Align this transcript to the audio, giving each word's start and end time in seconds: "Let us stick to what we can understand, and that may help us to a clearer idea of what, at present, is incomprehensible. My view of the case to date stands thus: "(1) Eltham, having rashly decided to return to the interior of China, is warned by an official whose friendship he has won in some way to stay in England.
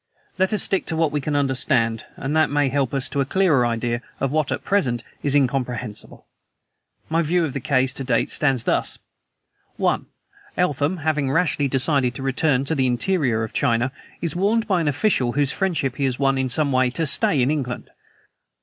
"Let 0.39 0.51
us 0.51 0.63
stick 0.63 0.87
to 0.87 0.95
what 0.95 1.11
we 1.11 1.21
can 1.21 1.35
understand, 1.35 2.05
and 2.15 2.35
that 2.35 2.49
may 2.49 2.69
help 2.69 2.91
us 2.91 3.07
to 3.09 3.21
a 3.21 3.23
clearer 3.25 3.67
idea 3.67 4.01
of 4.19 4.31
what, 4.31 4.51
at 4.51 4.63
present, 4.63 5.03
is 5.21 5.35
incomprehensible. 5.35 6.25
My 7.07 7.21
view 7.21 7.45
of 7.45 7.53
the 7.53 7.59
case 7.59 7.93
to 7.93 8.03
date 8.03 8.31
stands 8.31 8.63
thus: 8.63 8.97
"(1) 9.77 10.07
Eltham, 10.57 10.97
having 10.97 11.29
rashly 11.29 11.67
decided 11.67 12.15
to 12.15 12.23
return 12.23 12.65
to 12.65 12.73
the 12.73 12.87
interior 12.87 13.43
of 13.43 13.53
China, 13.53 13.91
is 14.21 14.35
warned 14.35 14.67
by 14.67 14.81
an 14.81 14.87
official 14.87 15.33
whose 15.33 15.51
friendship 15.51 15.97
he 15.97 16.05
has 16.05 16.17
won 16.17 16.35
in 16.35 16.49
some 16.49 16.71
way 16.71 16.89
to 16.89 17.05
stay 17.05 17.39
in 17.39 17.51
England. 17.51 17.91